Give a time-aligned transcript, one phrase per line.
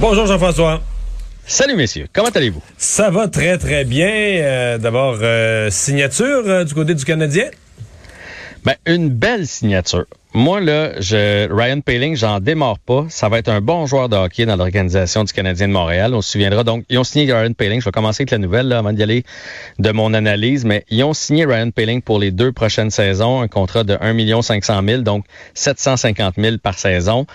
[0.00, 0.80] Bonjour Jean-François.
[1.46, 2.62] Salut messieurs, comment allez-vous?
[2.76, 4.08] Ça va très très bien.
[4.08, 7.50] Euh, D'abord, euh, signature euh, du côté du Canadien?
[8.64, 10.06] Ben, une belle signature.
[10.36, 13.06] Moi, là, je, Ryan Paling, j'en démarre pas.
[13.08, 16.12] Ça va être un bon joueur de hockey dans l'organisation du Canadien de Montréal.
[16.12, 16.64] On se souviendra.
[16.64, 17.80] Donc, ils ont signé Ryan Paling.
[17.80, 19.24] Je vais commencer avec la nouvelle, là, avant d'y aller
[19.78, 20.64] de mon analyse.
[20.64, 23.42] Mais ils ont signé Ryan Paling pour les deux prochaines saisons.
[23.42, 25.24] Un contrat de 1 500 000, donc
[25.54, 27.26] 750 000 par saison.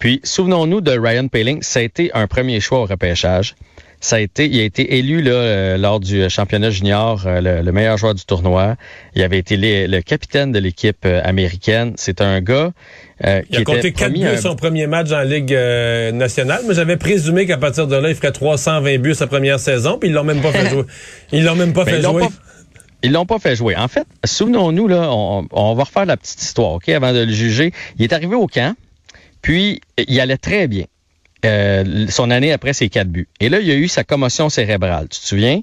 [0.00, 1.62] Puis, souvenons-nous de Ryan Paling.
[1.62, 3.54] Ça a été un premier choix au repêchage
[4.00, 7.72] ça a été, il a été élu là, euh, lors du championnat junior euh, le,
[7.72, 8.76] meilleur joueur du tournoi.
[9.14, 11.94] Il avait été le capitaine de l'équipe euh, américaine.
[11.96, 12.72] C'est un gars
[13.20, 15.52] il a compté 4 buts son premier match en Ligue
[16.14, 19.98] nationale, mais j'avais présumé qu'à partir de là, il ferait 320 buts sa première saison,
[19.98, 20.84] puis ils l'ont même pas fait jouer.
[21.32, 22.22] Ils l'ont même pas ben, fait jouer.
[23.02, 23.74] Ils l'ont pas fait jouer.
[23.74, 27.32] En fait, souvenons-nous, là, on, on, va refaire la petite histoire, OK, avant de le
[27.32, 27.72] juger.
[27.98, 28.76] Il est arrivé au camp,
[29.42, 30.84] puis il allait très bien.
[31.44, 33.28] Euh, son année après ses quatre buts.
[33.38, 35.60] Et là, il y a eu sa commotion cérébrale, tu te souviens?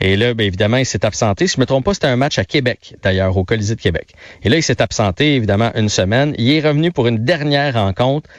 [0.00, 1.46] Et là, bien évidemment, il s'est absenté.
[1.46, 4.14] Si je me trompe pas, c'était un match à Québec, d'ailleurs, au Colisée de Québec.
[4.42, 6.34] Et là, il s'est absenté, évidemment, une semaine.
[6.38, 8.30] Il est revenu pour une dernière rencontre.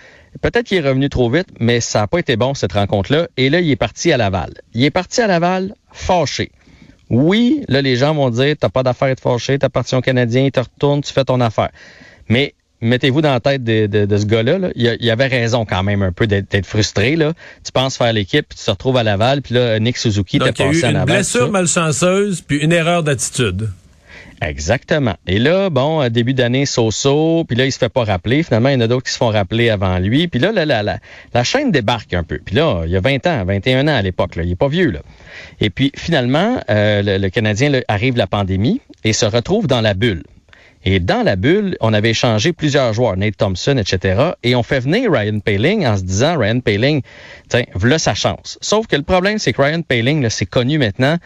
[0.41, 3.27] Peut-être qu'il est revenu trop vite, mais ça n'a pas été bon, cette rencontre-là.
[3.37, 4.53] Et là, il est parti à Laval.
[4.73, 6.51] Il est parti à Laval fâché.
[7.11, 10.49] Oui, là, les gens vont dire, t'as pas d'affaire à être fâché, parti au Canadien,
[10.51, 11.69] tu retournes, tu fais ton affaire.
[12.27, 14.57] Mais mettez-vous dans la tête de, de, ce gars-là.
[14.57, 14.69] Là.
[14.75, 17.15] Il, il, avait raison quand même un peu d'être frustré.
[17.15, 17.33] Là.
[17.63, 20.51] Tu penses faire l'équipe, puis tu te retrouves à Laval, puis là, Nick Suzuki t'a
[20.51, 21.09] passé à Laval.
[21.09, 23.69] Une blessure malchanceuse, puis une erreur d'attitude.
[24.41, 25.15] Exactement.
[25.27, 28.41] Et là, bon, début d'année, so-so, puis là, il se fait pas rappeler.
[28.41, 30.27] Finalement, il y en a d'autres qui se font rappeler avant lui.
[30.27, 30.97] Puis là, la, la, la,
[31.31, 32.39] la, chaîne débarque un peu.
[32.43, 34.31] Puis là, il y a 20 ans, 21 ans à l'époque.
[34.37, 34.89] Il est pas vieux.
[34.89, 35.01] là.
[35.59, 40.23] Et puis, finalement, euh, le, Canadien arrive la pandémie et se retrouve dans la bulle.
[40.83, 44.31] Et dans la bulle, on avait échangé plusieurs joueurs, Nate Thompson, etc.
[44.43, 47.01] Et on fait venir Ryan Paling en se disant, Ryan Paling,
[47.49, 48.57] tiens, voilà sa chance.
[48.61, 51.17] Sauf que le problème, c'est que Ryan Paling, c'est connu maintenant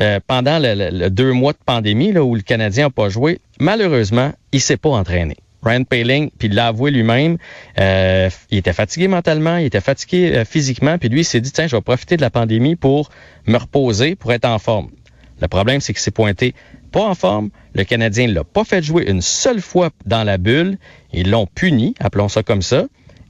[0.00, 3.40] euh, pendant le, deux mois de pandémie là, où le Canadien n'a pas joué.
[3.60, 5.36] Malheureusement, il s'est pas entraîné.
[5.62, 7.38] Ryan Paling, puis il l'a avoué lui-même,
[7.80, 11.52] euh, il était fatigué mentalement, il était fatigué euh, physiquement, puis lui, il s'est dit,
[11.52, 13.10] tiens, je vais profiter de la pandémie pour
[13.46, 14.90] me reposer, pour être en forme.
[15.40, 16.54] Le problème, c'est qu'il s'est pointé
[16.92, 17.50] pas en forme.
[17.74, 20.78] Le Canadien l'a pas fait jouer une seule fois dans la bulle.
[21.12, 22.84] Ils l'ont puni, appelons ça comme ça.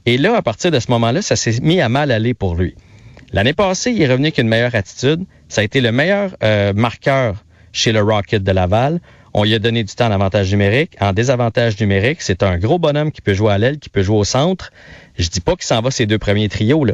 [0.05, 2.75] Et là, à partir de ce moment-là, ça s'est mis à mal aller pour lui.
[3.31, 5.25] L'année passée, il est revenu avec une meilleure attitude.
[5.49, 9.01] Ça a été le meilleur euh, marqueur chez le Rocket de Laval.
[9.33, 10.95] On lui a donné du temps en avantage numérique.
[11.01, 14.17] En désavantage numérique, c'est un gros bonhomme qui peut jouer à l'aile, qui peut jouer
[14.17, 14.71] au centre.
[15.17, 16.93] Je dis pas qu'il s'en va ses deux premiers trios, là.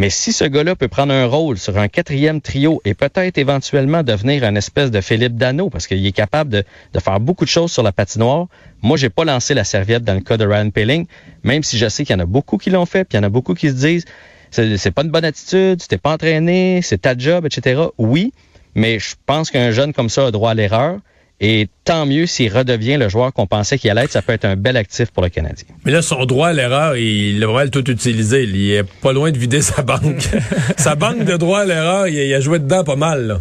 [0.00, 4.02] Mais si ce gars-là peut prendre un rôle sur un quatrième trio et peut-être éventuellement
[4.02, 6.64] devenir un espèce de Philippe Dano, parce qu'il est capable de,
[6.98, 8.46] faire beaucoup de choses sur la patinoire,
[8.80, 11.06] moi, j'ai pas lancé la serviette dans le cas de Ryan Pelling,
[11.42, 13.22] même si je sais qu'il y en a beaucoup qui l'ont fait, puis il y
[13.22, 14.06] en a beaucoup qui se disent
[14.50, 17.82] c'est pas une bonne attitude, tu t'es pas entraîné, c'est ta job, etc.
[17.98, 18.32] Oui,
[18.74, 21.00] mais je pense qu'un jeune comme ça a droit à l'erreur.
[21.42, 24.12] Et tant mieux s'il redevient le joueur qu'on pensait qu'il allait être.
[24.12, 25.66] Ça peut être un bel actif pour le Canadien.
[25.86, 28.44] Mais là, son droit à l'erreur, il devrait le tout utiliser.
[28.44, 30.28] Il est pas loin de vider sa banque.
[30.76, 33.26] sa banque de droit à l'erreur, il, a joué dedans pas mal.
[33.26, 33.40] Là.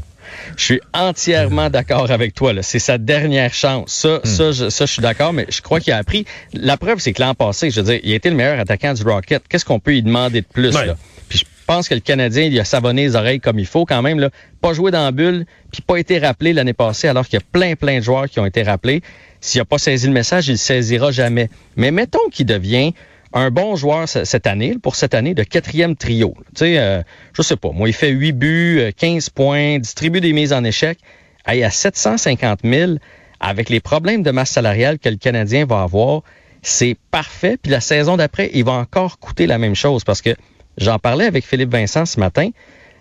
[0.55, 2.53] Je suis entièrement d'accord avec toi.
[2.61, 3.91] C'est sa dernière chance.
[3.91, 4.25] Ça, hmm.
[4.25, 6.25] ça, je, ça, je suis d'accord, mais je crois qu'il a appris.
[6.53, 8.93] La preuve, c'est que l'an passé, je veux dire, il a été le meilleur attaquant
[8.93, 9.43] du Rocket.
[9.49, 10.71] Qu'est-ce qu'on peut y demander de plus?
[10.71, 10.95] Là?
[11.27, 14.01] Puis je pense que le Canadien, il a savonné les oreilles comme il faut quand
[14.01, 14.19] même.
[14.19, 14.31] Là.
[14.59, 17.45] Pas joué dans la bulle, puis pas été rappelé l'année passée, alors qu'il y a
[17.51, 19.03] plein, plein de joueurs qui ont été rappelés.
[19.39, 21.47] S'il n'a pas saisi le message, il ne saisira jamais.
[21.75, 22.93] Mais mettons qu'il devient
[23.33, 26.33] un bon joueur cette année, pour cette année, de quatrième trio.
[26.55, 30.21] Tu sais, euh, je sais pas, moi, il fait 8 buts, 15 euh, points, distribue
[30.21, 30.97] des mises en échec.
[31.45, 32.93] Hey, à 750 000,
[33.39, 36.23] avec les problèmes de masse salariale que le Canadien va avoir,
[36.63, 37.57] c'est parfait.
[37.61, 40.31] Puis la saison d'après, il va encore coûter la même chose parce que
[40.79, 42.51] J'en parlais avec Philippe Vincent ce matin.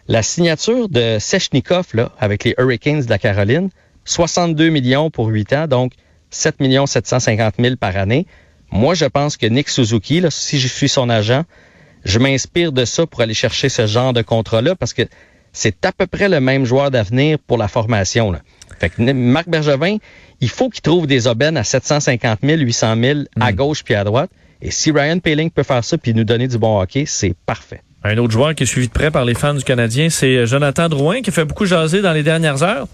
[0.09, 3.71] La signature de Sechnikov là, avec les Hurricanes de la Caroline,
[4.05, 5.93] 62 millions pour 8 ans, donc
[6.31, 8.27] 7 750 000 par année.
[8.73, 11.45] Moi, je pense que Nick Suzuki, là, si je suis son agent,
[12.05, 15.03] je m'inspire de ça pour aller chercher ce genre de contrat-là parce que
[15.53, 18.33] c'est à peu près le même joueur d'avenir pour la formation.
[18.33, 18.41] Là.
[18.81, 19.99] Fait que Marc Bergevin,
[20.41, 23.55] il faut qu'il trouve des aubaines à 750 000, 800 000 à hmm.
[23.55, 24.31] gauche puis à droite.
[24.60, 27.82] Et si Ryan Paling peut faire ça puis nous donner du bon hockey, c'est parfait.
[28.05, 30.88] Un autre joueur qui est suivi de près par les fans du Canadien, c'est Jonathan
[30.88, 32.87] Drouin, qui fait beaucoup jaser dans les dernières heures.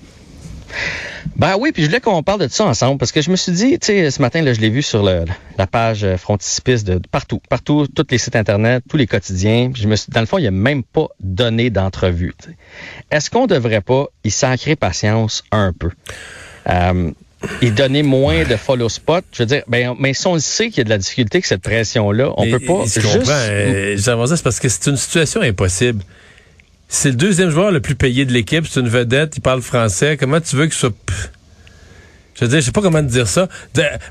[1.37, 3.53] Ben oui, puis je voulais qu'on parle de ça ensemble parce que je me suis
[3.53, 5.25] dit, tu sais, ce matin, là, je l'ai vu sur le,
[5.59, 9.71] la page euh, frontispice de, partout, partout, tous les sites internet, tous les quotidiens.
[9.75, 12.35] Je me suis, dans le fond, il a même pas donné d'entrevue.
[13.11, 15.91] Est-ce qu'on devrait pas y sacrer patience un peu?
[16.69, 17.11] Euh,
[17.63, 19.25] et donner moins de follow spot.
[19.33, 21.47] Je veux dire, ben, mais si on sait qu'il y a de la difficulté avec
[21.47, 22.85] cette pression-là, on peut pas.
[22.87, 23.31] Je juste...
[23.31, 26.03] Euh, c'est parce que c'est une situation impossible.
[26.89, 28.67] C'est le deuxième joueur le plus payé de l'équipe.
[28.69, 29.37] C'est une vedette.
[29.37, 30.17] Il parle français.
[30.17, 30.95] Comment tu veux qu'il soit...
[32.35, 33.49] Je veux dire, je sais pas comment te dire ça.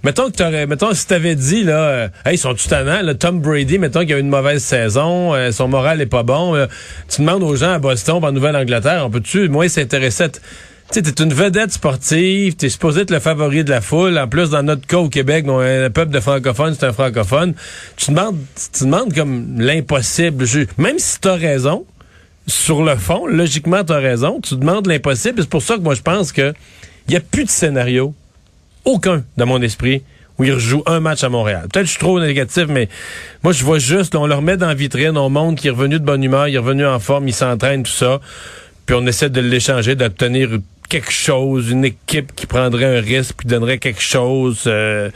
[0.04, 3.42] mettons que t'aurais, mettons si t'avais dit là, euh, hey, ils sont tout là, Tom
[3.42, 6.56] Brady, mettons qu'il a eu une mauvaise saison, euh, son moral est pas bon.
[7.10, 10.28] tu demandes aux gens à Boston, en Nouvelle-Angleterre, on peut-tu moins s'intéresser
[10.94, 14.20] tu sais, t'es une vedette sportive, t'es supposé être le favori de la foule.
[14.20, 17.56] En plus, dans notre cas au Québec, on un peuple de francophones, c'est un francophone.
[17.98, 18.38] Tu demandes,
[18.72, 20.46] tu demandes comme l'impossible.
[20.78, 21.84] Même si t'as raison,
[22.46, 24.40] sur le fond, logiquement, t'as raison.
[24.40, 25.42] Tu demandes l'impossible.
[25.42, 26.54] C'est pour ça que moi, je pense que
[27.08, 28.14] il y a plus de scénario,
[28.86, 30.04] aucun dans mon esprit,
[30.38, 31.62] où il rejoue un match à Montréal.
[31.64, 32.88] Peut-être que je suis trop négatif, mais
[33.44, 35.98] moi, je vois juste, on le remet dans la vitrine, on montre qu'il est revenu
[35.98, 38.22] de bonne humeur, il est revenu en forme, il s'entraîne, tout ça.
[38.86, 40.50] Puis on essaie de l'échanger, d'obtenir
[40.88, 44.64] quelque chose, une équipe qui prendrait un risque puis donnerait quelque chose.
[44.68, 45.10] Euh.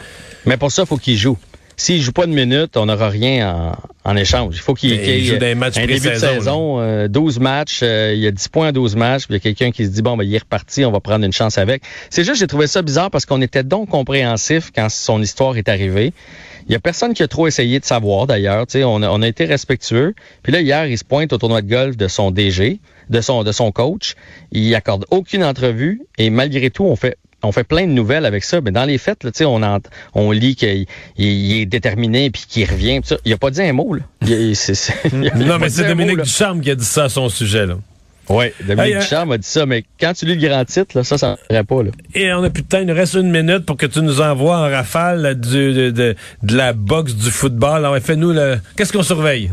[0.46, 1.38] Mais pour ça, il faut qu'il joue.
[1.80, 4.56] S'il joue pas une minute, on n'aura rien en, échange.
[4.56, 8.20] Il faut qu'il joue des matchs un début de saison, 12 euh, matchs, euh, il
[8.20, 10.02] y a 10 points à 12 matchs, puis il y a quelqu'un qui se dit,
[10.02, 11.84] bon, ben, il est reparti, on va prendre une chance avec.
[12.10, 15.70] C'est juste, j'ai trouvé ça bizarre parce qu'on était donc compréhensif quand son histoire est
[15.70, 16.14] arrivée.
[16.68, 18.66] Il y a personne qui a trop essayé de savoir, d'ailleurs.
[18.76, 20.14] On a, on a été respectueux.
[20.44, 22.80] Puis là, hier, il se pointe au tournoi de golf de son DG
[23.10, 24.16] de son, de son coach.
[24.52, 28.44] Il accorde aucune entrevue et malgré tout, on fait on fait plein de nouvelles avec
[28.44, 29.62] ça, mais dans les faits, là, on,
[30.16, 30.88] on lit qu'il
[31.18, 33.00] est déterminé puis qu'il revient.
[33.26, 33.94] Il a pas dit un mot.
[33.94, 34.02] Là.
[35.14, 37.68] non, mais c'est Dominique Ducharme qui a dit ça à son sujet.
[37.68, 37.78] Là.
[38.30, 41.04] Oui, Dominique euh, Ducharme a dit ça, mais quand tu lis le grand titre, là,
[41.04, 41.84] ça, ça ne pas.
[41.84, 41.92] Là.
[42.14, 44.22] Et on a plus de temps, il nous reste une minute pour que tu nous
[44.22, 47.86] envoies en rafale de, de, la boxe du football.
[47.86, 48.58] Alors, fais-nous le.
[48.76, 49.52] Qu'est-ce qu'on surveille?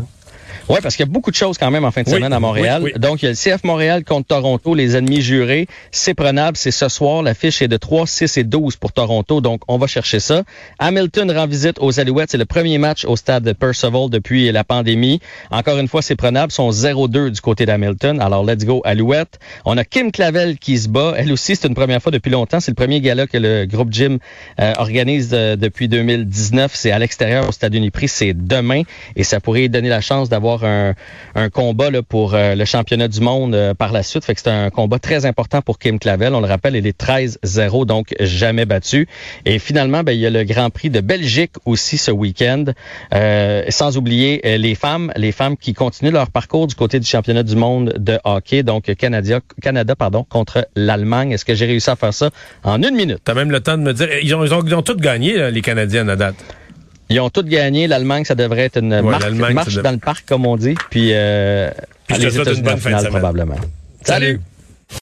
[0.69, 2.40] Oui, parce qu'il y a beaucoup de choses quand même en fin de semaine à
[2.40, 2.93] Montréal.
[2.96, 5.66] Donc, il y a le CF Montréal contre Toronto, les ennemis jurés.
[5.90, 7.22] C'est prenable, c'est ce soir.
[7.22, 10.43] La fiche est de 3, 6 et 12 pour Toronto, donc on va chercher ça.
[10.78, 12.31] Hamilton rend visite aux Alouettes.
[12.31, 15.20] C'est le premier match au stade de Percival depuis la pandémie.
[15.50, 16.50] Encore une fois, c'est prenable.
[16.50, 18.20] Ils sont 0-2 du côté d'Hamilton.
[18.20, 19.38] Alors, let's go, Alouette.
[19.64, 21.14] On a Kim Clavel qui se bat.
[21.17, 22.60] Elle aussi, c'est une première fois depuis longtemps.
[22.60, 24.19] C'est le premier gala que le groupe Jim
[24.60, 26.72] euh, organise euh, depuis 2019.
[26.75, 28.08] C'est à l'extérieur au stade Uniprix.
[28.08, 28.82] C'est demain
[29.17, 30.95] et ça pourrait donner la chance d'avoir un,
[31.53, 34.25] combat là, pour euh, le championnat du monde euh, par la suite.
[34.25, 36.35] Fait que c'est un combat très important pour Kim Clavel.
[36.35, 39.09] On le rappelle, il est 13-0, donc jamais battu.
[39.45, 42.67] Et finalement, ben, il y a le Grand Prix de Belgique aussi ce week-end.
[43.12, 47.43] Euh, sans oublier les femmes, les femmes qui continuent leur parcours du côté du championnat
[47.43, 48.62] du monde de hockey.
[48.62, 51.33] Donc Canada, Canada pardon, contre l'Allemagne.
[51.33, 52.31] Est-ce que j'ai réussi à faire ça
[52.62, 53.19] en une minute?
[53.25, 54.97] Tu as même le temps de me dire, ils ont, ils ont, ils ont tous
[54.97, 56.37] gagné, les Canadiens à date.
[57.11, 57.87] Ils ont tous gagné.
[57.87, 60.75] L'Allemagne, ça devrait être une marche dans le parc, comme on dit.
[60.91, 61.71] Puis, euh,
[62.06, 62.62] Puis les États-Unis,
[63.11, 63.56] probablement.
[64.03, 64.41] Salut.